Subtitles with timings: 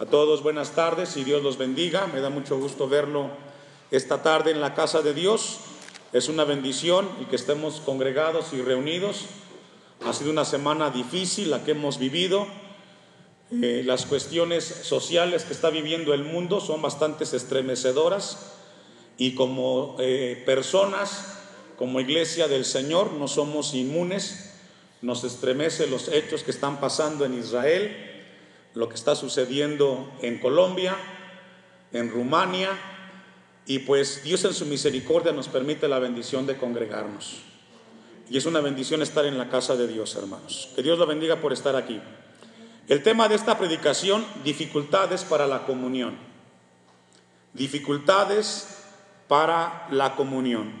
[0.00, 2.06] A todos buenas tardes y Dios los bendiga.
[2.06, 3.28] Me da mucho gusto verlo
[3.90, 5.58] esta tarde en la casa de Dios.
[6.14, 9.26] Es una bendición el que estemos congregados y reunidos.
[10.06, 12.46] Ha sido una semana difícil la que hemos vivido.
[13.52, 18.54] Eh, las cuestiones sociales que está viviendo el mundo son bastante estremecedoras
[19.18, 21.40] y como eh, personas,
[21.76, 24.54] como iglesia del Señor, no somos inmunes.
[25.02, 28.09] Nos estremece los hechos que están pasando en Israel,
[28.74, 30.96] lo que está sucediendo en Colombia,
[31.92, 32.70] en Rumania,
[33.66, 37.42] y pues Dios en su misericordia nos permite la bendición de congregarnos.
[38.28, 40.70] Y es una bendición estar en la casa de Dios, hermanos.
[40.74, 42.00] Que Dios lo bendiga por estar aquí.
[42.88, 46.16] El tema de esta predicación, dificultades para la comunión.
[47.52, 48.84] Dificultades
[49.28, 50.72] para la comunión.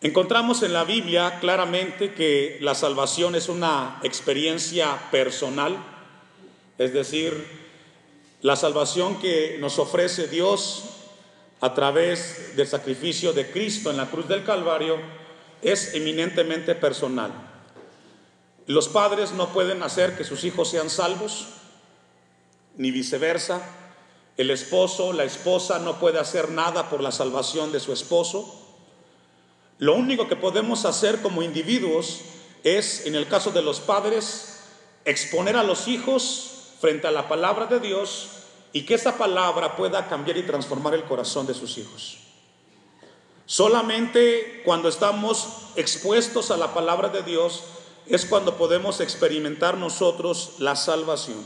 [0.00, 5.91] Encontramos en la Biblia claramente que la salvación es una experiencia personal
[6.82, 7.46] es decir,
[8.40, 10.84] la salvación que nos ofrece Dios
[11.60, 14.96] a través del sacrificio de Cristo en la cruz del Calvario
[15.62, 17.30] es eminentemente personal.
[18.66, 21.46] Los padres no pueden hacer que sus hijos sean salvos,
[22.76, 23.62] ni viceversa.
[24.36, 28.58] El esposo, la esposa no puede hacer nada por la salvación de su esposo.
[29.78, 32.22] Lo único que podemos hacer como individuos
[32.64, 34.60] es, en el caso de los padres,
[35.04, 36.51] exponer a los hijos
[36.82, 38.28] frente a la palabra de Dios
[38.72, 42.18] y que esa palabra pueda cambiar y transformar el corazón de sus hijos.
[43.46, 47.62] Solamente cuando estamos expuestos a la palabra de Dios
[48.06, 51.40] es cuando podemos experimentar nosotros la salvación.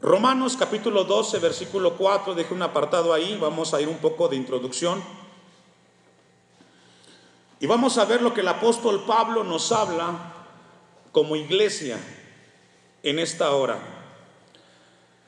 [0.00, 4.36] Romanos capítulo 12, versículo 4, deje un apartado ahí, vamos a ir un poco de
[4.36, 5.04] introducción.
[7.60, 10.32] Y vamos a ver lo que el apóstol Pablo nos habla
[11.12, 11.98] como iglesia
[13.02, 13.78] en esta hora.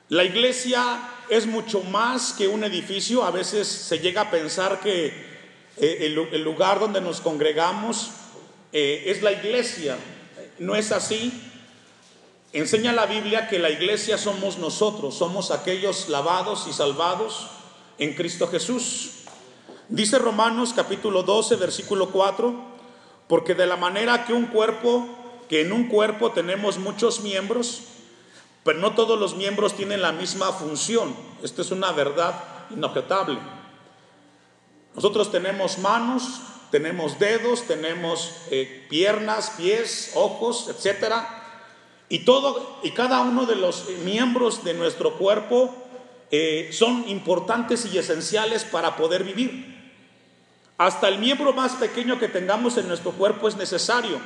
[0.08, 5.06] La iglesia es mucho más que un edificio, a veces se llega a pensar que
[5.76, 5.98] eh,
[6.32, 8.10] el, lugar donde nos congregamos
[8.72, 9.96] eh, es la iglesia,
[10.58, 11.32] no es así.
[12.52, 17.48] Enseña la Biblia que la iglesia somos nosotros, somos aquellos lavados y salvados
[17.98, 19.10] en Cristo Jesús.
[19.88, 22.54] Dice Romanos capítulo 12, versículo 4,
[23.26, 27.82] porque de la manera que un cuerpo que en un cuerpo tenemos muchos miembros,
[28.62, 31.14] pero no todos los miembros tienen la misma función.
[31.42, 32.34] Esto es una verdad
[32.70, 33.38] inobjetable.
[34.94, 36.40] Nosotros tenemos manos,
[36.70, 41.42] tenemos dedos, tenemos eh, piernas, pies, ojos, etcétera,
[42.08, 45.74] y todo y cada uno de los miembros de nuestro cuerpo
[46.30, 49.74] eh, son importantes y esenciales para poder vivir.
[50.76, 54.18] Hasta el miembro más pequeño que tengamos en nuestro cuerpo es necesario.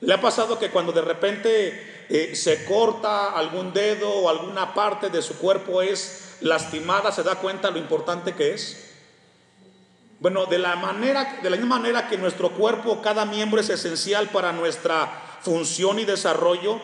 [0.00, 5.08] ¿Le ha pasado que cuando de repente eh, se corta algún dedo o alguna parte
[5.08, 8.86] de su cuerpo es lastimada, se da cuenta lo importante que es?
[10.20, 14.28] Bueno, de la, manera, de la misma manera que nuestro cuerpo, cada miembro es esencial
[14.28, 16.80] para nuestra función y desarrollo,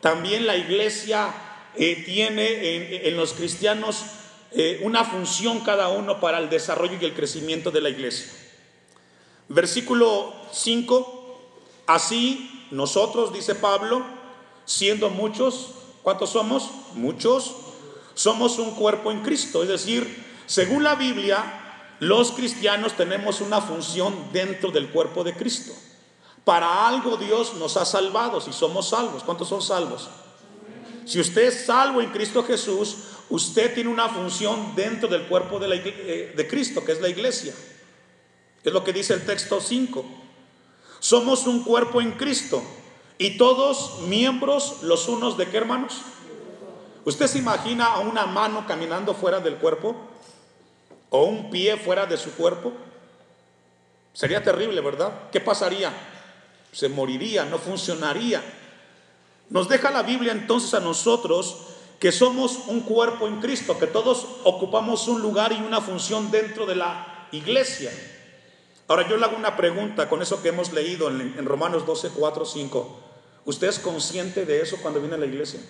[0.00, 1.34] también la iglesia
[1.74, 4.04] eh, tiene en, los cristianos
[4.52, 8.32] eh, una función cada uno para el desarrollo y el crecimiento de la iglesia.
[9.48, 11.52] Versículo 5,
[11.86, 14.02] así nosotros, dice Pablo,
[14.64, 15.70] siendo muchos,
[16.02, 16.70] ¿cuántos somos?
[16.94, 17.54] Muchos.
[18.14, 19.62] Somos un cuerpo en Cristo.
[19.62, 25.72] Es decir, según la Biblia, los cristianos tenemos una función dentro del cuerpo de Cristo.
[26.44, 29.22] Para algo Dios nos ha salvado, si somos salvos.
[29.22, 30.08] ¿Cuántos son salvos?
[31.04, 32.96] Si usted es salvo en Cristo Jesús,
[33.28, 37.54] usted tiene una función dentro del cuerpo de, eh, Cristo, que es la iglesia.
[38.62, 40.04] Es lo que dice el texto 5.
[40.98, 42.62] Somos un cuerpo en Cristo
[43.18, 46.02] y todos miembros los unos de qué hermanos.
[47.04, 49.94] ¿Usted se imagina a una mano caminando fuera del cuerpo?
[51.10, 52.72] ¿O un pie fuera de su cuerpo?
[54.12, 55.30] Sería terrible, ¿verdad?
[55.30, 55.92] ¿Qué pasaría?
[56.72, 58.42] Se moriría, no funcionaría.
[59.50, 61.58] Nos deja la Biblia entonces a nosotros
[62.00, 66.66] que somos un cuerpo en Cristo, que todos ocupamos un lugar y una función dentro
[66.66, 67.90] de la iglesia.
[68.88, 72.44] Ahora yo le hago una pregunta con eso que hemos leído en, Romanos 12, 4,
[72.44, 73.00] 5.
[73.44, 75.60] ¿Usted es consciente de eso cuando viene a la iglesia?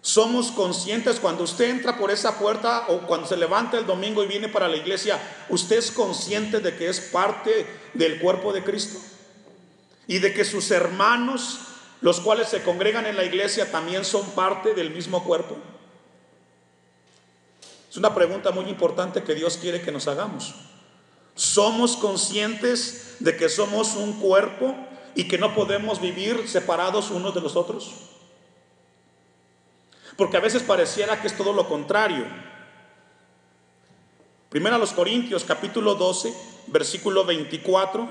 [0.00, 4.28] Somos conscientes cuando usted entra por esa puerta o cuando se levanta el domingo y
[4.28, 9.00] viene para la iglesia, usted es consciente de que es parte del cuerpo de Cristo
[10.06, 11.58] y de que sus hermanos,
[12.00, 15.56] los cuales se congregan en la iglesia, también son parte del mismo cuerpo.
[17.96, 20.54] Es una pregunta muy importante que Dios quiere que nos hagamos.
[21.34, 24.76] ¿Somos conscientes de que somos un cuerpo
[25.14, 27.94] y que no podemos vivir separados unos de los otros?
[30.18, 32.26] Porque a veces pareciera que es todo lo contrario.
[34.50, 36.34] Primero a los Corintios, capítulo 12,
[36.66, 38.06] versículo 24.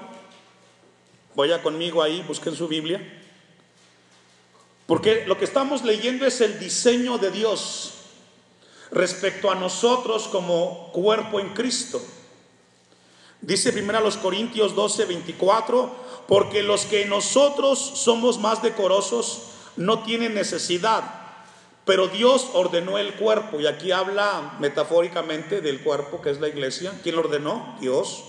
[1.35, 3.21] Vaya conmigo ahí, busquen su Biblia.
[4.87, 7.94] Porque lo que estamos leyendo es el diseño de Dios
[8.91, 12.01] respecto a nosotros como cuerpo en Cristo.
[13.41, 15.95] Dice primero a los Corintios 12, 24,
[16.27, 21.03] porque los que nosotros somos más decorosos no tienen necesidad,
[21.85, 26.93] pero Dios ordenó el cuerpo, y aquí habla metafóricamente del cuerpo que es la iglesia.
[27.03, 27.77] ¿Quién lo ordenó?
[27.79, 28.23] Dios.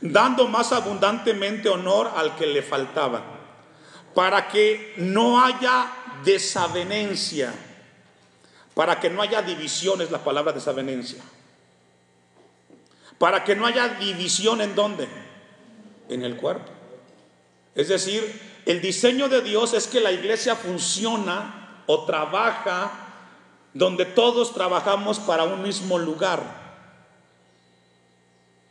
[0.00, 3.24] Dando más abundantemente honor al que le faltaba,
[4.14, 5.90] para que no haya
[6.24, 7.52] desavenencia,
[8.78, 11.20] para que no haya división, es la palabra desavenencia.
[13.18, 15.08] Para que no haya división en dónde?
[16.08, 16.70] En el cuerpo.
[17.74, 22.92] Es decir, el diseño de Dios es que la iglesia funciona o trabaja
[23.74, 26.40] donde todos trabajamos para un mismo lugar.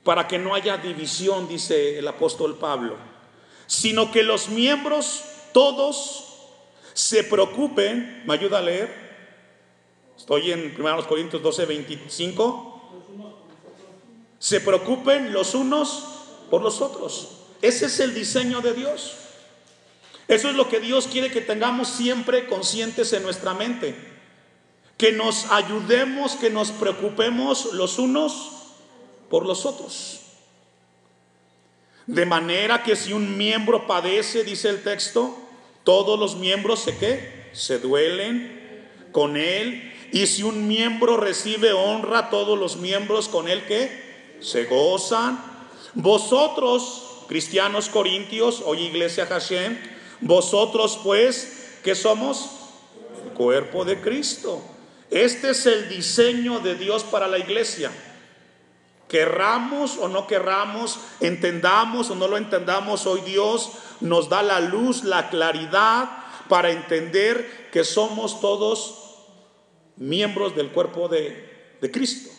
[0.06, 2.96] Para que no haya división, dice el apóstol Pablo,
[3.66, 6.24] sino que los miembros todos
[6.94, 9.07] se preocupen, ¿me ayuda a leer?
[10.18, 12.82] Estoy en 1 Corintios 12, 25.
[14.40, 16.04] Se preocupen los unos
[16.50, 17.38] por los otros.
[17.62, 19.16] Ese es el diseño de Dios.
[20.28, 23.96] Eso es lo que Dios quiere que tengamos siempre conscientes en nuestra mente.
[24.98, 28.52] Que nos ayudemos, que nos preocupemos los unos
[29.30, 30.22] por los otros.
[32.08, 35.38] De manera que si un miembro padece, dice el texto,
[35.84, 37.50] todos los miembros se qué?
[37.54, 39.94] Se duelen con él.
[40.12, 45.40] Y si un miembro recibe honra, todos los miembros con él que se gozan.
[45.94, 49.78] Vosotros, cristianos corintios, hoy iglesia Hashem,
[50.22, 52.50] vosotros pues, ¿qué somos?
[53.26, 54.62] El cuerpo de Cristo.
[55.10, 57.92] Este es el diseño de Dios para la iglesia.
[59.08, 63.72] Querramos o no querramos, entendamos o no lo entendamos, hoy Dios
[64.02, 66.10] nos da la luz, la claridad
[66.50, 69.07] para entender que somos todos
[69.98, 71.56] miembros del cuerpo de,
[71.92, 72.30] Cristo.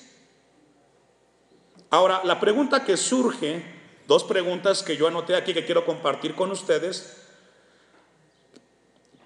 [1.90, 3.62] Ahora, la pregunta que surge,
[4.06, 7.18] dos preguntas que yo anoté aquí que quiero compartir con ustedes,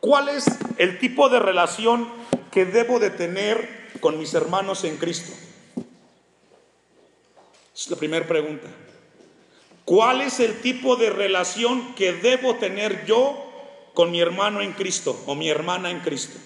[0.02, 0.46] ¿Cuál es
[0.79, 2.08] el tipo de relación
[2.50, 5.32] que debo de tener con mis hermanos en Cristo?
[7.73, 8.67] Es la primera pregunta.
[9.84, 13.49] ¿Cuál es el tipo de relación que debo tener yo
[13.94, 16.37] con mi hermano en Cristo o mi hermana en Cristo?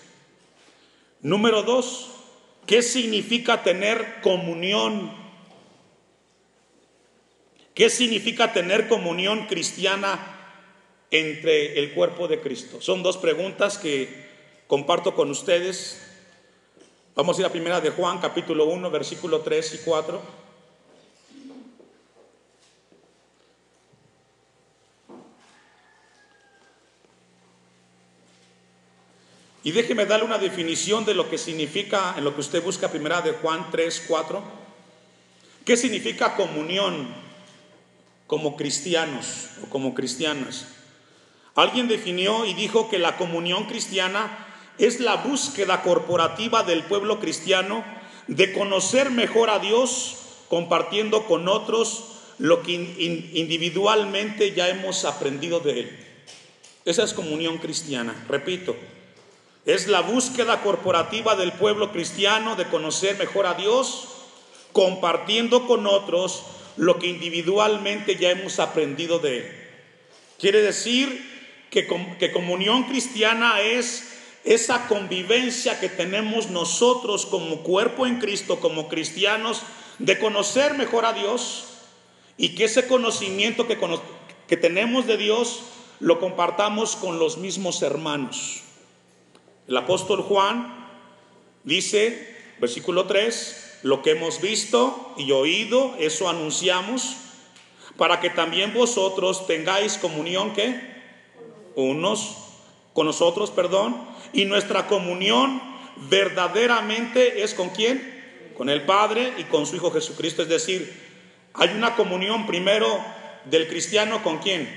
[1.26, 2.06] Número dos,
[2.66, 5.10] ¿qué significa tener comunión?
[7.74, 10.20] ¿Qué significa tener comunión cristiana
[11.10, 12.80] entre el cuerpo de Cristo?
[12.80, 14.08] Son dos preguntas que
[14.68, 16.00] comparto con ustedes.
[17.16, 20.45] Vamos a ir a primera de Juan, capítulo 1, versículo 3 y 4.
[29.66, 33.20] Y déjeme darle una definición de lo que significa, en lo que usted busca, primera
[33.20, 34.40] de Juan 3, 4.
[35.64, 37.08] ¿Qué significa comunión
[38.28, 40.68] como cristianos o como cristianas?
[41.56, 44.46] Alguien definió y dijo que la comunión cristiana
[44.78, 47.84] es la búsqueda corporativa del pueblo cristiano
[48.28, 52.04] de conocer mejor a Dios compartiendo con otros
[52.38, 55.98] lo que individualmente ya hemos aprendido de Él.
[56.84, 58.76] Esa es comunión cristiana, repito.
[59.66, 64.08] Es la búsqueda corporativa del pueblo cristiano de conocer mejor a Dios
[64.72, 66.44] compartiendo con otros
[66.76, 69.52] lo que individualmente ya hemos aprendido de Él.
[70.38, 71.34] Quiere decir
[71.70, 71.86] que,
[72.32, 74.12] comunión cristiana es
[74.44, 79.62] esa convivencia que tenemos nosotros como cuerpo en Cristo, como cristianos,
[79.98, 81.64] de conocer mejor a Dios
[82.36, 83.78] y que ese conocimiento que,
[84.46, 85.62] que tenemos de Dios
[85.98, 88.62] lo compartamos con los mismos hermanos.
[89.68, 90.88] El apóstol Juan
[91.64, 97.16] dice, versículo 3, lo que hemos visto y oído, eso anunciamos,
[97.96, 100.80] para que también vosotros tengáis comunión que
[101.74, 102.36] unos
[102.92, 103.96] con nosotros, perdón,
[104.32, 105.60] y nuestra comunión
[106.08, 108.52] verdaderamente es con quién?
[108.56, 110.42] Con el Padre y con su Hijo Jesucristo.
[110.42, 110.92] Es decir,
[111.54, 112.86] hay una comunión primero
[113.44, 114.68] del cristiano con quién?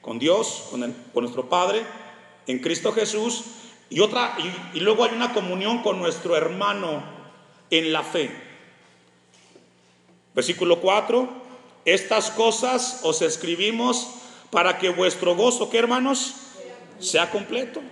[0.00, 0.80] Con Dios, con,
[1.12, 1.82] con nuestro Padre,
[2.46, 3.44] en Cristo Jesús,
[3.92, 4.34] y otra,
[4.72, 7.02] y, luego hay una comunión con nuestro hermano
[7.68, 8.30] en la fe.
[10.34, 11.28] Versículo 4,
[11.84, 14.08] estas cosas os escribimos
[14.50, 16.36] para que vuestro gozo, ¿qué hermanos?
[17.00, 17.82] Sea completo.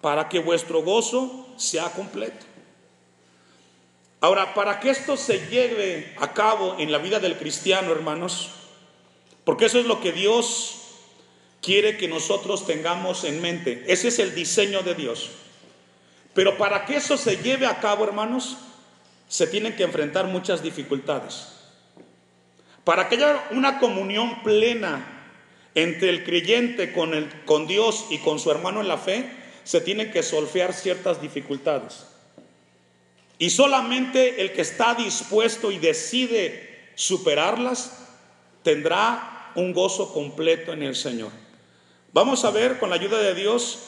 [0.00, 2.44] para que vuestro gozo sea completo.
[4.20, 8.50] Ahora, para que esto se lleve a cabo en la vida del cristiano, hermanos,
[9.44, 10.81] porque eso es lo que Dios
[11.62, 13.84] quiere que nosotros tengamos en mente.
[13.86, 15.30] Ese es el diseño de Dios.
[16.34, 18.58] Pero para que eso se lleve a cabo, hermanos,
[19.28, 21.48] se tienen que enfrentar muchas dificultades.
[22.84, 25.30] Para que haya una comunión plena
[25.74, 29.30] entre el creyente con, el, con Dios y con su hermano en la fe,
[29.64, 32.06] se tienen que solfear ciertas dificultades.
[33.38, 37.98] Y solamente el que está dispuesto y decide superarlas
[38.62, 41.41] tendrá un gozo completo en el Señor.
[42.12, 43.78] Vamos a ver con la ayuda de Dios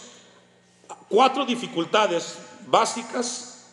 [1.11, 3.67] cuatro dificultades básicas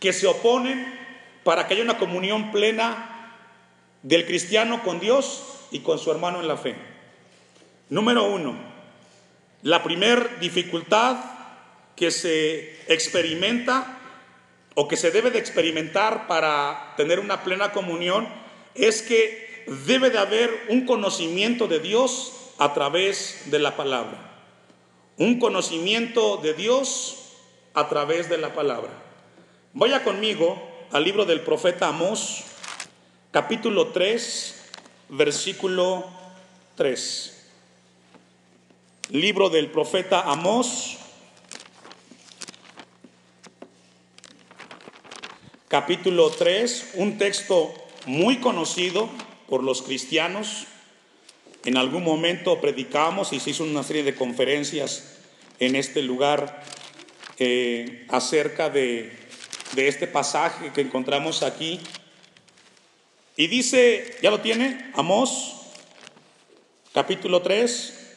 [0.00, 0.98] que se oponen
[1.44, 3.34] para que haya una comunión plena
[4.02, 6.74] del cristiano con Dios y con su hermano en la fe.
[7.90, 8.56] Número uno,
[9.62, 11.18] la primera dificultad
[11.94, 13.98] que se experimenta
[14.74, 18.26] o que se debe de experimentar para tener una plena comunión
[18.74, 24.18] es que debe de haber un conocimiento de Dios a través de la palabra.
[25.16, 27.16] Un conocimiento de Dios
[27.74, 28.90] a través de la palabra.
[29.72, 30.60] Vaya conmigo
[30.90, 32.44] al libro del profeta Amós,
[33.30, 34.70] capítulo 3,
[35.10, 36.04] versículo
[36.76, 37.34] 3.
[39.10, 40.98] Libro del profeta Amós,
[45.68, 47.72] capítulo 3, un texto
[48.06, 49.08] muy conocido
[49.48, 50.66] por los cristianos.
[51.64, 55.16] En algún momento predicamos y se hizo una serie de conferencias
[55.58, 56.62] en este lugar
[57.38, 59.16] eh, acerca de,
[59.76, 61.80] este pasaje que encontramos aquí.
[63.36, 64.90] Y dice, ¿ya lo tiene?
[64.94, 65.54] Amós,
[66.92, 68.16] capítulo 3,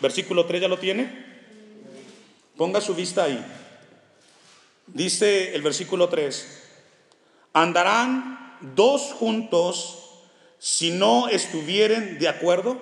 [0.00, 1.24] versículo 3, ¿ya lo tiene?
[2.56, 3.42] Ponga su vista ahí.
[4.86, 6.62] Dice el versículo 3,
[7.54, 10.03] andarán dos juntos
[10.58, 12.78] si no estuvieren de acuerdo.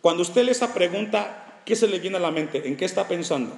[0.00, 2.66] Cuando usted lee esa pregunta, ¿qué se le viene a la mente?
[2.66, 3.56] ¿En qué está pensando?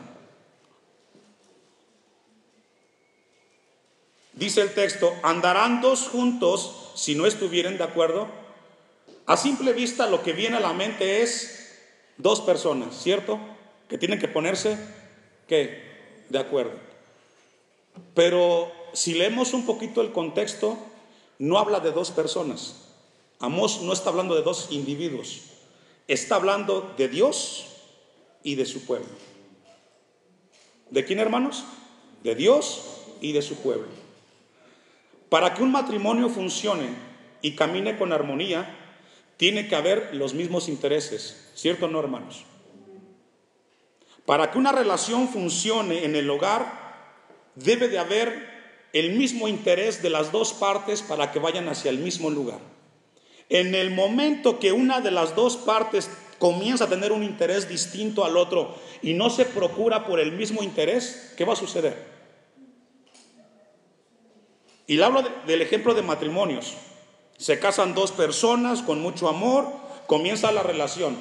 [4.34, 8.28] Dice el texto, andarán dos juntos si no estuvieren de acuerdo.
[9.26, 11.78] A simple vista lo que viene a la mente es
[12.18, 13.38] dos personas, ¿cierto?
[13.88, 14.76] Que tienen que ponerse,
[15.48, 15.82] ¿qué?
[16.28, 16.72] De acuerdo.
[18.14, 20.78] Pero si leemos un poquito el contexto,
[21.38, 22.76] no habla de dos personas.
[23.40, 25.42] Amós no está hablando de dos individuos.
[26.06, 27.66] Está hablando de Dios
[28.42, 29.08] y de su pueblo.
[30.90, 31.64] ¿De quién, hermanos?
[32.22, 32.82] De Dios
[33.20, 33.88] y de su pueblo.
[35.28, 36.94] Para que un matrimonio funcione
[37.42, 38.78] y camine con armonía,
[39.36, 42.44] tiene que haber los mismos intereses, ¿cierto o no, hermanos?
[44.26, 47.10] Para que una relación funcione en el hogar,
[47.56, 48.53] debe de haber
[48.94, 52.60] el mismo interés de las dos partes para que vayan hacia el mismo lugar.
[53.48, 56.08] En el momento que una de las dos partes
[56.38, 60.62] comienza a tener un interés distinto al otro y no se procura por el mismo
[60.62, 62.14] interés, ¿qué va a suceder?
[64.86, 66.74] Y le hablo del ejemplo de matrimonios.
[67.36, 69.66] Se casan dos personas con mucho amor,
[70.06, 71.16] comienza la relación.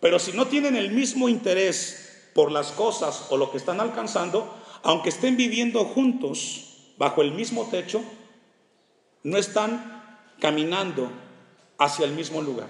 [0.00, 4.54] Pero si no tienen el mismo interés por las cosas o lo que están alcanzando,
[4.84, 6.67] aunque estén viviendo juntos
[6.98, 8.02] bajo el mismo techo,
[9.22, 11.10] no están caminando
[11.78, 12.68] hacia el mismo lugar.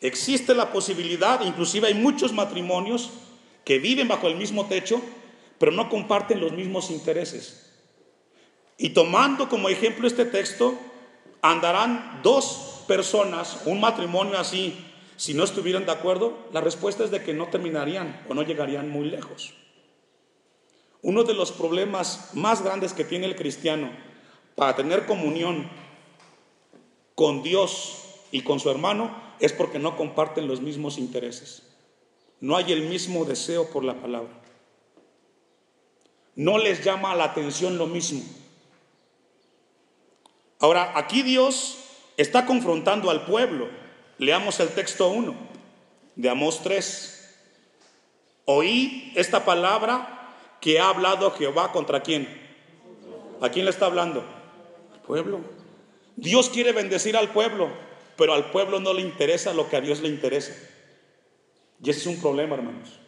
[0.00, 3.10] Existe la posibilidad, inclusive hay muchos matrimonios
[3.64, 5.00] que viven bajo el mismo techo,
[5.58, 7.72] pero no comparten los mismos intereses.
[8.78, 10.78] Y tomando como ejemplo este texto,
[11.40, 14.76] andarán dos personas, un matrimonio así,
[15.16, 18.90] si no estuvieran de acuerdo, la respuesta es de que no terminarían o no llegarían
[18.90, 19.54] muy lejos.
[21.02, 23.90] Uno de los problemas más grandes que tiene el cristiano
[24.54, 25.68] para tener comunión
[27.14, 31.62] con Dios y con su hermano es porque no comparten los mismos intereses.
[32.40, 34.30] No hay el mismo deseo por la palabra.
[36.34, 38.22] No les llama la atención lo mismo.
[40.58, 41.78] Ahora, aquí Dios
[42.16, 43.68] está confrontando al pueblo.
[44.18, 45.34] Leamos el texto 1
[46.16, 47.12] de Amós 3.
[48.46, 50.15] Oí esta palabra
[50.60, 52.28] que ha hablado Jehová contra quién.
[53.40, 54.24] ¿A quién le está hablando?
[54.92, 55.40] Al pueblo.
[56.16, 57.68] Dios quiere bendecir al pueblo,
[58.16, 60.54] pero al pueblo no le interesa lo que a Dios le interesa.
[61.82, 62.98] Y ese es un problema, hermanos.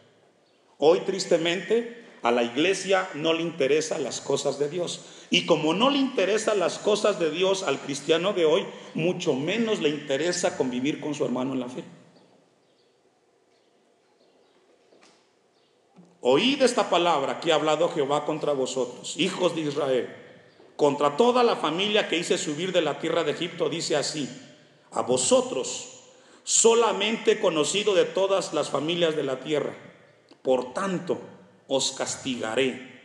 [0.76, 5.00] Hoy tristemente a la iglesia no le interesan las cosas de Dios.
[5.30, 9.80] Y como no le interesan las cosas de Dios al cristiano de hoy, mucho menos
[9.80, 11.84] le interesa convivir con su hermano en la fe.
[16.20, 20.16] Oíd esta palabra que ha hablado Jehová contra vosotros, hijos de Israel,
[20.76, 24.28] contra toda la familia que hice subir de la tierra de Egipto, dice así,
[24.92, 25.94] a vosotros
[26.44, 29.74] solamente conocido de todas las familias de la tierra,
[30.42, 31.20] por tanto
[31.66, 33.00] os castigaré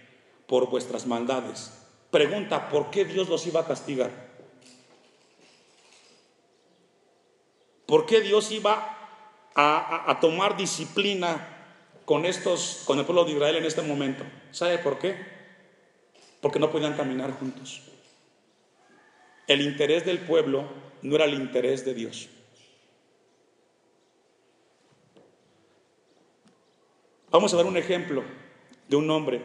[0.48, 1.74] por vuestras maldades.
[2.10, 4.12] Pregunta, ¿por qué Dios los iba a castigar?
[7.86, 8.98] ¿Por qué Dios iba
[9.55, 11.52] a, a tomar disciplina
[12.05, 14.24] con estos, con el pueblo de Israel en este momento.
[14.51, 15.15] ¿Sabe por qué?
[16.41, 17.81] Porque no podían caminar juntos.
[19.48, 20.67] El interés del pueblo
[21.01, 22.29] no era el interés de Dios.
[27.29, 28.24] Vamos a ver un ejemplo
[28.88, 29.41] de un hombre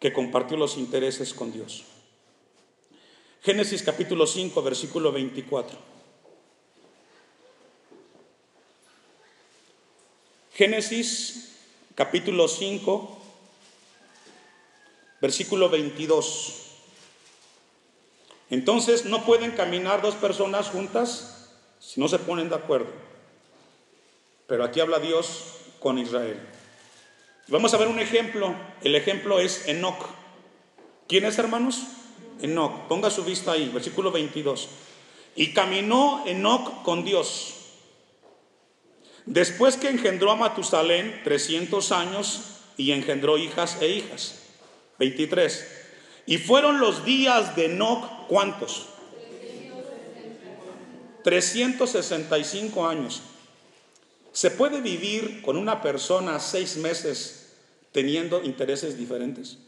[0.00, 1.84] que compartió los intereses con Dios.
[3.42, 5.78] Génesis capítulo 5, versículo 24.
[10.54, 11.51] Génesis
[11.94, 13.18] capítulo 5,
[15.20, 16.62] versículo 22.
[18.50, 22.90] Entonces no pueden caminar dos personas juntas si no se ponen de acuerdo.
[24.46, 25.44] Pero aquí habla Dios
[25.80, 26.38] con Israel.
[27.48, 28.54] Vamos a ver un ejemplo.
[28.82, 30.06] El ejemplo es Enoch.
[31.08, 31.82] ¿Quién es, hermanos?
[32.40, 32.88] Enoch.
[32.88, 34.68] Ponga su vista ahí, versículo 22.
[35.36, 37.61] Y caminó Enoch con Dios
[39.26, 42.40] Después que engendró a Matusalén 300 años
[42.76, 44.40] y engendró hijas e hijas.
[44.98, 45.66] 23.
[46.26, 48.86] Y fueron los días de Enoch, ¿cuántos?
[51.24, 53.22] 365 años.
[54.32, 57.52] ¿Se puede vivir con una persona seis meses
[57.92, 59.58] teniendo intereses diferentes?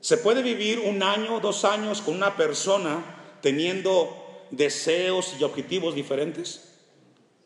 [0.00, 6.68] ¿Se puede vivir un año, dos años con una persona teniendo deseos y objetivos diferentes?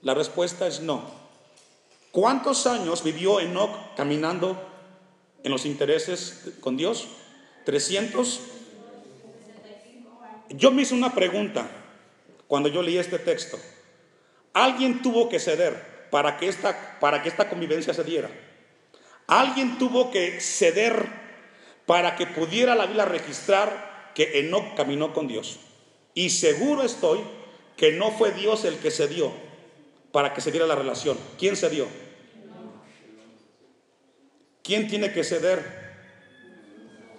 [0.03, 1.03] La respuesta es no.
[2.11, 4.61] ¿Cuántos años vivió Enoch caminando
[5.43, 7.07] en los intereses con Dios?
[7.65, 8.41] 300.
[10.51, 11.71] Yo me hice una pregunta
[12.47, 13.59] cuando yo leí este texto.
[14.53, 18.31] Alguien tuvo que ceder para que esta, para que esta convivencia se diera.
[19.27, 21.07] Alguien tuvo que ceder
[21.87, 25.59] para que pudiera la Biblia registrar que Enoch caminó con Dios.
[26.15, 27.21] Y seguro estoy
[27.77, 29.33] que no fue Dios el que se dio
[30.13, 31.19] para que se diera la relación.
[31.39, 31.87] ¿Quién se dio?
[34.63, 35.65] ¿Quién tiene que ceder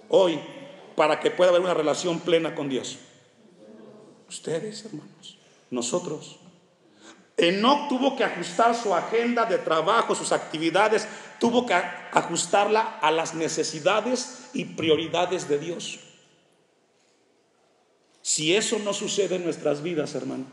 [0.08, 0.38] hoy
[0.96, 2.98] para que pueda haber una relación plena con Dios?
[4.28, 5.38] Ustedes, hermanos,
[5.70, 6.38] nosotros.
[7.36, 11.08] Enoch tuvo que ajustar su agenda de trabajo, sus actividades,
[11.40, 15.98] tuvo que ajustarla a las necesidades y prioridades de Dios.
[18.24, 20.46] Si eso no sucede en nuestras vidas, hermano,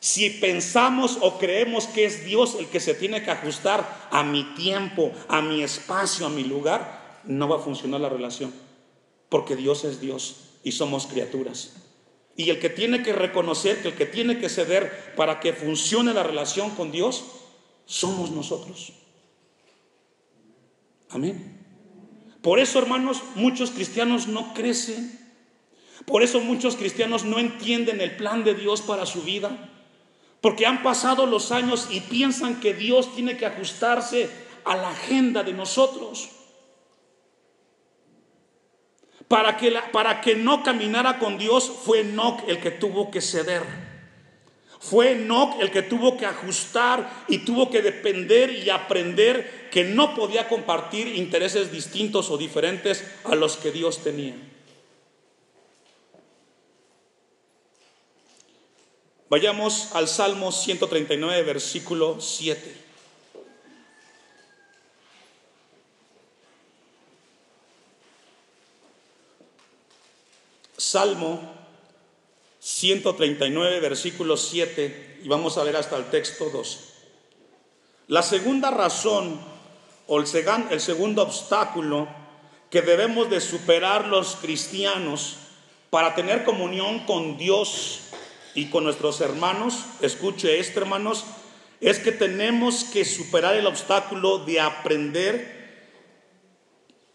[0.00, 4.44] si pensamos o creemos que es Dios el que se tiene que ajustar a mi
[4.54, 8.52] tiempo, a mi espacio, a mi lugar, no va a funcionar la relación.
[9.30, 11.72] Porque Dios es Dios y somos criaturas.
[12.36, 16.12] Y el que tiene que reconocer, que el que tiene que ceder para que funcione
[16.12, 17.24] la relación con Dios,
[17.86, 18.92] somos nosotros.
[21.08, 21.64] Amén.
[22.42, 25.18] Por eso, hermanos, muchos cristianos no crecen
[26.06, 29.50] por eso muchos cristianos no entienden el plan de Dios para su vida,
[30.40, 34.30] porque han pasado los años y piensan que Dios tiene que ajustarse
[34.64, 36.30] a la agenda de nosotros.
[39.28, 43.62] Para que, para que no caminara con Dios fue Enoch el que tuvo que ceder.
[44.80, 50.14] Fue Enoch el que tuvo que ajustar y tuvo que depender y aprender que no
[50.14, 54.49] podía compartir intereses distintos o diferentes a los que Dios tenía.
[59.30, 62.74] Vayamos al Salmo 139, versículo 7.
[70.76, 71.40] Salmo
[72.58, 76.78] 139, versículo 7, y vamos a ver hasta el texto 2.
[78.08, 79.40] La segunda razón
[80.08, 80.26] o el
[80.80, 82.08] segundo obstáculo
[82.68, 85.36] que debemos de superar los cristianos
[85.90, 88.09] para tener comunión con Dios
[88.54, 91.24] y con nuestros hermanos, escuche esto hermanos,
[91.80, 95.60] es que tenemos que superar el obstáculo de aprender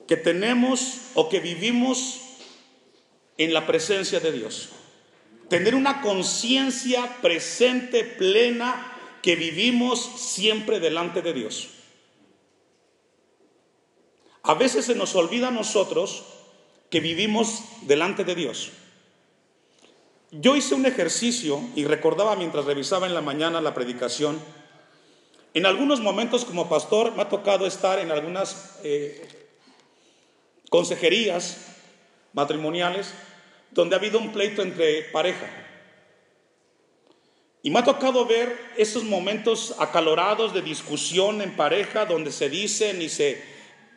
[0.07, 2.21] que tenemos o que vivimos
[3.37, 4.69] en la presencia de Dios.
[5.49, 11.69] Tener una conciencia presente, plena, que vivimos siempre delante de Dios.
[14.43, 16.23] A veces se nos olvida a nosotros
[16.91, 18.71] que vivimos delante de Dios.
[20.41, 24.37] Yo hice un ejercicio y recordaba mientras revisaba en la mañana la predicación
[25.53, 29.25] En algunos momentos como pastor me ha tocado estar en algunas eh,
[30.69, 31.67] consejerías
[32.33, 33.13] matrimoniales
[33.71, 35.47] donde ha habido un pleito entre pareja.
[37.63, 43.01] Y me ha tocado ver esos momentos acalorados de discusión en pareja donde se dicen
[43.01, 43.41] y se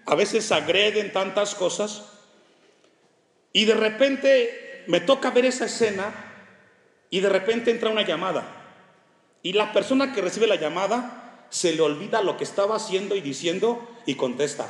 [0.06, 2.04] a veces agreden tantas cosas.
[3.52, 6.26] Y de repente me toca ver esa escena
[7.10, 8.44] y de repente entra una llamada.
[9.42, 13.20] Y la persona que recibe la llamada se le olvida lo que estaba haciendo y
[13.20, 14.68] diciendo y contesta,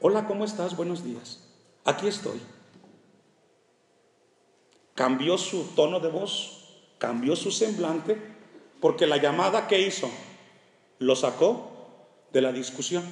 [0.00, 0.76] hola, ¿cómo estás?
[0.76, 1.40] Buenos días.
[1.84, 2.40] Aquí estoy.
[4.94, 8.16] Cambió su tono de voz, cambió su semblante,
[8.80, 10.10] porque la llamada que hizo
[10.98, 11.70] lo sacó
[12.32, 13.04] de la discusión.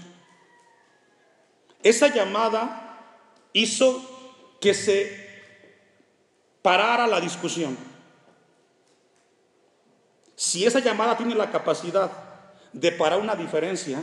[1.83, 4.03] Esa llamada hizo
[4.61, 5.25] que se
[6.63, 7.77] parara la discusión.
[10.37, 12.11] Si esa llamada tiene la capacidad
[12.73, 14.03] de parar una diferencia,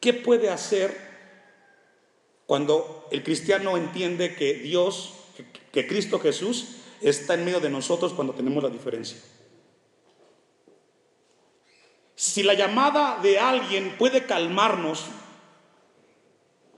[0.00, 1.08] ¿qué puede hacer
[2.46, 5.14] cuando el cristiano entiende que Dios,
[5.72, 9.18] que Cristo Jesús está en medio de nosotros cuando tenemos la diferencia?
[12.14, 15.04] Si la llamada de alguien puede calmarnos,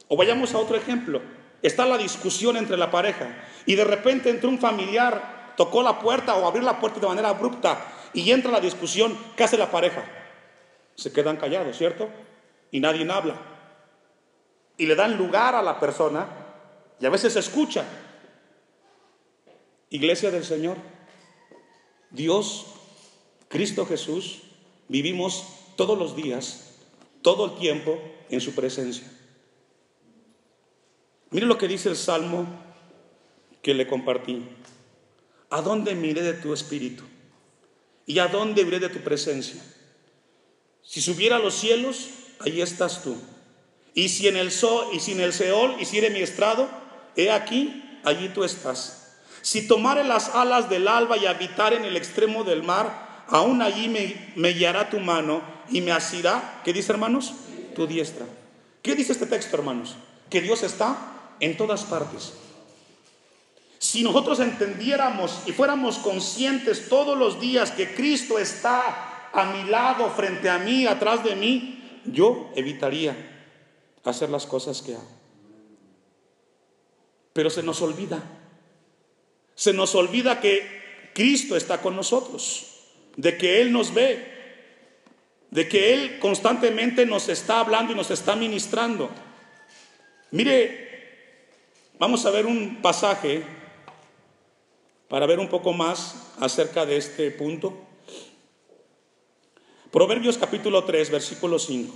[0.09, 1.23] o vayamos a otro ejemplo,
[1.63, 6.35] está la discusión entre la pareja y de repente entró un familiar, tocó la puerta
[6.35, 10.05] o abrió la puerta de manera abrupta y entra la discusión, ¿qué hace la pareja?
[10.95, 12.09] Se quedan callados, ¿cierto?
[12.71, 13.37] Y nadie habla.
[14.77, 16.27] Y le dan lugar a la persona
[17.01, 17.85] y a veces se escucha.
[19.89, 20.77] Iglesia del Señor,
[22.11, 22.67] Dios,
[23.49, 24.43] Cristo Jesús,
[24.89, 25.45] vivimos
[25.77, 26.77] todos los días,
[27.23, 29.11] todo el tiempo en su presencia.
[31.31, 32.47] Mire lo que dice el Salmo
[33.63, 34.45] que le compartí.
[35.51, 37.05] ¿A dónde miré de tu espíritu?
[38.11, 39.63] ¿Y a dónde iré de tu presencia?
[40.83, 42.09] Si subiera a los cielos,
[42.41, 43.17] ahí estás tú.
[43.95, 46.69] Y si en el sol y si en el Seol hiciere mi estrado,
[47.15, 49.13] he aquí, allí tú estás.
[49.43, 53.89] Si tomare las alas del alba y habitar en el extremo del mar, aún allí
[53.89, 57.33] me, me guiará tu mano y me asirá, ¿qué dice hermanos?
[57.77, 58.27] Tu diestra.
[58.83, 59.95] ¿Qué dice este texto, hermanos?
[60.29, 62.33] Que Dios está en todas partes.
[63.81, 70.11] Si nosotros entendiéramos y fuéramos conscientes todos los días que Cristo está a mi lado,
[70.11, 73.17] frente a mí, atrás de mí, yo evitaría
[74.05, 75.11] hacer las cosas que hago.
[77.33, 78.23] Pero se nos olvida.
[79.55, 82.83] Se nos olvida que Cristo está con nosotros,
[83.17, 84.27] de que Él nos ve,
[85.51, 89.09] de que Él constantemente nos está hablando y nos está ministrando.
[90.33, 90.91] Mire,
[92.01, 93.43] Vamos a ver un pasaje
[95.11, 97.77] para ver un poco más acerca de este punto.
[99.91, 101.93] Proverbios capítulo 3, versículo 5.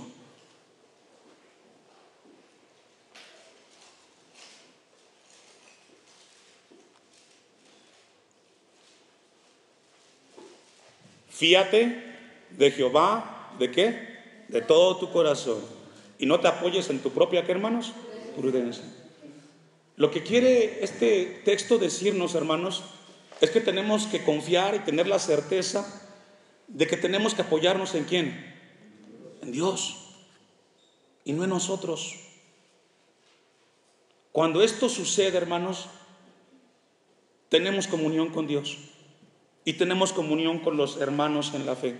[11.29, 12.03] Fíate
[12.49, 14.19] de Jehová, ¿de qué?
[14.49, 15.63] De todo tu corazón.
[16.19, 17.93] Y no te apoyes en tu propia, ¿qué hermanos?
[18.35, 18.83] Prudencia.
[19.95, 22.83] Lo que quiere este texto decirnos, hermanos,
[23.41, 25.85] es que tenemos que confiar y tener la certeza
[26.67, 28.55] de que tenemos que apoyarnos en quién?
[29.41, 29.97] En Dios
[31.23, 32.15] y no en nosotros.
[34.31, 35.87] Cuando esto sucede, hermanos,
[37.49, 38.77] tenemos comunión con Dios
[39.63, 41.97] y tenemos comunión con los hermanos en la fe.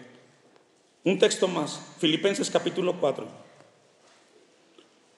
[1.04, 3.28] Un texto más, Filipenses capítulo 4,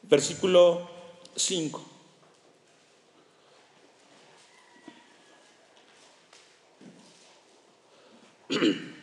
[0.03, 0.89] versículo
[1.36, 1.96] 5.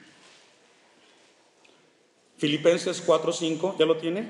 [2.39, 4.29] Filipenses 4:5, ¿ya lo tiene?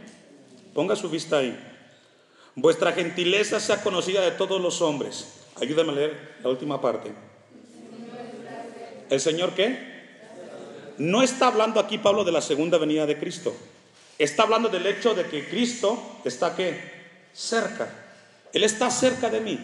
[0.75, 1.59] Ponga su vista ahí.
[2.57, 5.43] Vuestra gentileza sea conocida de todos los hombres.
[5.61, 7.13] Ayúdame a leer la última parte.
[9.11, 9.95] ¿El Señor qué?
[10.99, 13.55] No está hablando aquí Pablo de la segunda venida de Cristo.
[14.19, 16.93] Está hablando del hecho de que Cristo está qué?
[17.33, 17.89] Cerca.
[18.53, 19.59] Él está cerca de mí.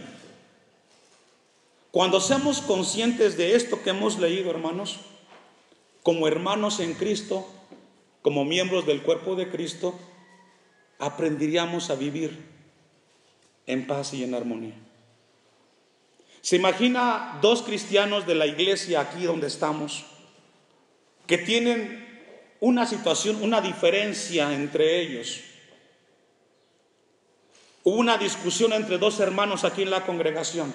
[1.93, 5.01] Cuando seamos conscientes de esto que hemos leído, hermanos,
[6.03, 7.47] como hermanos en Cristo,
[8.23, 9.99] como miembros del cuerpo de Cristo,
[10.99, 12.39] aprenderíamos a vivir
[13.67, 14.75] en paz y en armonía.
[16.43, 20.05] ¿Se imagina dos cristianos de la iglesia aquí donde estamos
[21.27, 22.09] que tienen
[22.61, 25.41] una situación, una diferencia entre ellos?
[27.83, 30.73] Hubo una discusión entre dos hermanos aquí en la congregación.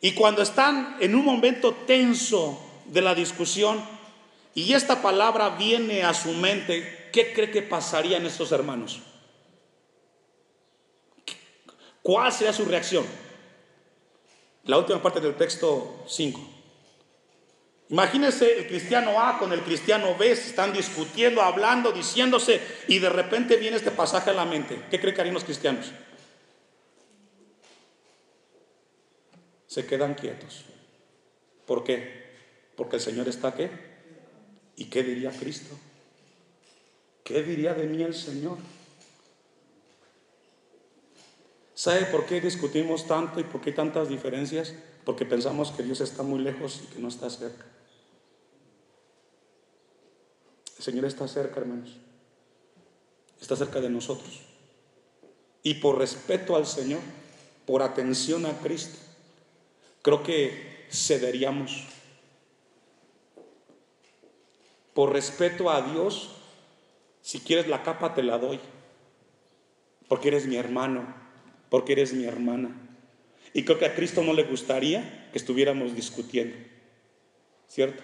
[0.00, 3.80] Y cuando están en un momento tenso de la discusión,
[4.54, 9.00] y esta palabra viene a su mente ¿qué cree que pasaría en estos hermanos?
[12.02, 13.06] ¿Cuál sería su reacción?
[14.64, 16.40] La última parte del texto 5.
[17.90, 23.56] Imagínense el cristiano A con el cristiano B, están discutiendo, hablando, diciéndose, y de repente
[23.56, 24.82] viene este pasaje a la mente.
[24.90, 25.92] ¿Qué creen que harían los cristianos?
[29.66, 30.64] Se quedan quietos.
[31.66, 32.32] ¿Por qué?
[32.76, 33.91] Porque el Señor está qué?
[34.76, 35.76] ¿Y qué diría Cristo?
[37.24, 38.58] ¿Qué diría de mí el Señor?
[41.74, 44.74] ¿Sabe por qué discutimos tanto y por qué tantas diferencias?
[45.04, 47.66] Porque pensamos que Dios está muy lejos y que no está cerca.
[50.78, 51.96] El Señor está cerca, hermanos.
[53.40, 54.42] Está cerca de nosotros.
[55.62, 57.00] Y por respeto al Señor,
[57.66, 58.98] por atención a Cristo,
[60.02, 61.86] creo que cederíamos.
[64.94, 66.30] Por respeto a Dios,
[67.22, 68.60] si quieres la capa te la doy,
[70.08, 71.14] porque eres mi hermano,
[71.70, 72.70] porque eres mi hermana.
[73.54, 76.56] Y creo que a Cristo no le gustaría que estuviéramos discutiendo,
[77.68, 78.02] ¿cierto?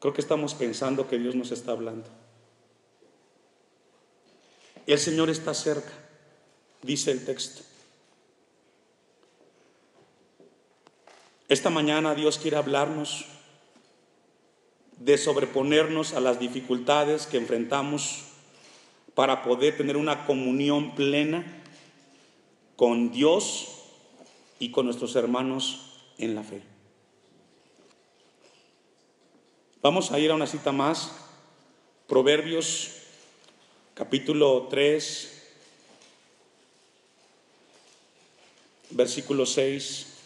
[0.00, 2.08] Creo que estamos pensando que Dios nos está hablando.
[4.86, 5.92] El Señor está cerca,
[6.82, 7.62] dice el texto.
[11.48, 13.26] Esta mañana Dios quiere hablarnos
[15.00, 18.24] de sobreponernos a las dificultades que enfrentamos
[19.14, 21.62] para poder tener una comunión plena
[22.76, 23.68] con Dios
[24.58, 26.62] y con nuestros hermanos en la fe.
[29.82, 31.12] Vamos a ir a una cita más,
[32.06, 32.92] Proverbios
[33.94, 35.42] capítulo 3,
[38.90, 40.17] versículo 6.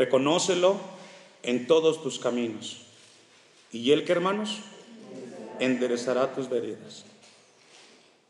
[0.00, 0.80] Reconócelo
[1.42, 2.86] en todos tus caminos.
[3.70, 4.60] ¿Y él qué hermanos?
[5.58, 7.04] Enderezará tus veredas.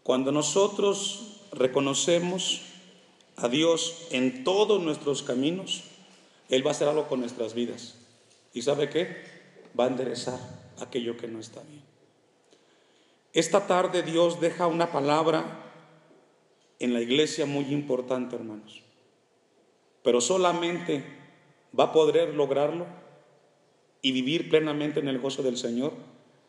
[0.03, 2.63] Cuando nosotros reconocemos
[3.37, 5.85] a Dios en todos nuestros caminos,
[6.49, 7.95] Él va a hacer algo con nuestras vidas.
[8.53, 9.23] ¿Y sabe qué?
[9.79, 10.41] Va a enderezar
[10.81, 11.85] aquello que no está bien.
[13.33, 15.71] Esta tarde Dios deja una palabra
[16.81, 18.83] en la iglesia muy importante, hermanos.
[20.03, 21.20] Pero solamente
[21.79, 22.87] va a poder lograrlo
[24.03, 25.93] y vivir plenamente en el gozo del Señor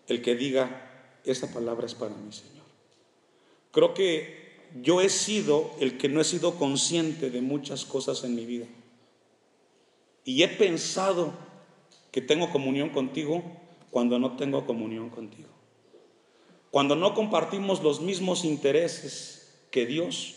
[0.07, 2.65] el que diga, esa palabra es para mí, Señor.
[3.71, 8.35] Creo que yo he sido el que no he sido consciente de muchas cosas en
[8.35, 8.65] mi vida.
[10.23, 11.33] Y he pensado
[12.11, 13.43] que tengo comunión contigo
[13.89, 15.49] cuando no tengo comunión contigo.
[16.71, 20.35] Cuando no compartimos los mismos intereses que Dios,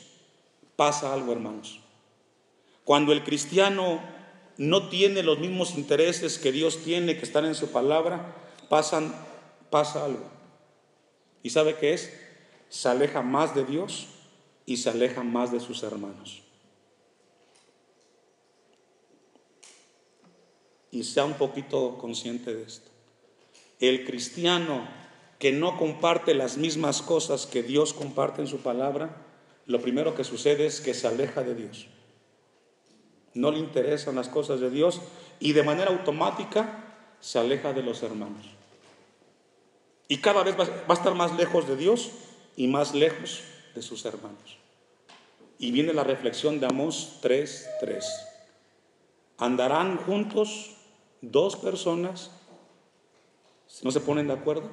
[0.77, 1.81] pasa algo, hermanos.
[2.85, 4.01] Cuando el cristiano
[4.57, 8.35] no tiene los mismos intereses que Dios tiene, que están en su palabra,
[8.69, 8.99] pasa
[10.05, 10.31] algo.
[11.43, 12.11] ¿Y sabe qué es?
[12.75, 14.09] se aleja más de Dios
[14.67, 16.43] y se aleja más de sus hermanos.
[20.90, 22.90] Y sea un poquito consciente de esto.
[23.79, 24.88] El cristiano
[25.38, 29.25] que no comparte las mismas cosas que Dios comparte en su palabra,
[29.67, 31.87] lo primero que sucede es que se aleja de Dios.
[33.35, 35.01] No le interesan las cosas de Dios
[35.40, 36.85] y de manera automática
[37.20, 38.47] se aleja de los hermanos.
[40.07, 42.11] Y cada vez va a estar más lejos de Dios
[42.57, 43.42] y más lejos
[43.75, 44.59] de sus hermanos.
[45.59, 48.05] Y viene la reflexión de Amós 3:3.
[49.38, 50.77] ¿Andarán juntos
[51.20, 52.31] dos personas
[53.66, 54.68] si no se ponen de acuerdo?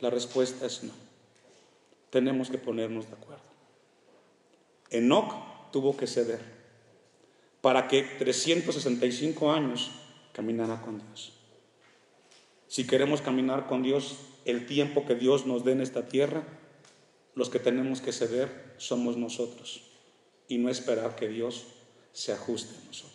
[0.00, 0.92] La respuesta es no.
[2.10, 3.44] Tenemos que ponernos de acuerdo.
[4.90, 6.61] Enoch tuvo que ceder
[7.62, 9.90] para que 365 años
[10.34, 11.32] caminara con Dios.
[12.68, 16.44] Si queremos caminar con Dios el tiempo que Dios nos dé en esta tierra,
[17.34, 19.82] los que tenemos que ceder somos nosotros
[20.48, 21.64] y no esperar que Dios
[22.12, 23.11] se ajuste a nosotros.